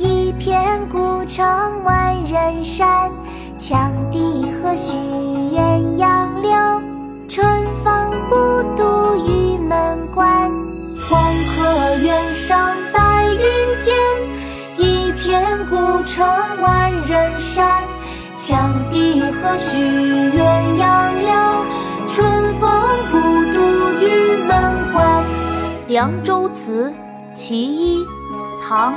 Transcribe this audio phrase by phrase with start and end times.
[0.00, 1.46] 一片孤城
[1.84, 3.12] 万仞山。
[3.58, 4.96] 羌笛何须
[5.52, 6.50] 怨杨柳，
[7.28, 7.46] 春
[7.84, 10.50] 风不度玉门关。
[11.06, 13.94] 黄河远上白云间，
[14.78, 16.26] 一片孤城
[16.62, 17.82] 万仞山。
[18.38, 21.30] 羌笛何须怨杨柳，
[22.08, 22.70] 春风
[23.10, 23.18] 不
[23.52, 23.60] 度
[24.00, 25.22] 玉门关。
[25.92, 26.90] 《凉州词·
[27.34, 28.02] 其一》
[28.66, 28.94] 唐·